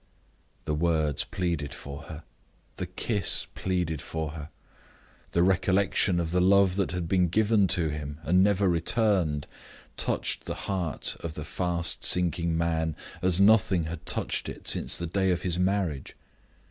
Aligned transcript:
The 0.65 0.73
words 0.73 1.25
pleaded 1.25 1.75
for 1.75 2.01
her; 2.05 2.23
the 2.77 2.87
kiss 2.87 3.45
pleaded 3.53 4.01
for 4.01 4.31
her; 4.31 4.49
the 5.33 5.43
recollection 5.43 6.19
of 6.19 6.31
the 6.31 6.41
love 6.41 6.75
that 6.77 6.89
had 6.89 7.07
been 7.07 7.27
given 7.27 7.67
to 7.67 7.89
him, 7.89 8.17
and 8.23 8.43
never 8.43 8.67
returned, 8.67 9.45
touched 9.97 10.45
the 10.45 10.55
heart 10.65 11.15
of 11.19 11.35
the 11.35 11.45
fast 11.45 12.03
sinking 12.03 12.57
man 12.57 12.95
as 13.21 13.39
nothing 13.39 13.83
had 13.83 14.07
touched 14.07 14.49
it 14.49 14.67
since 14.67 14.97
the 14.97 15.05
day 15.05 15.29
of 15.29 15.43
his 15.43 15.59
marriage. 15.59 16.15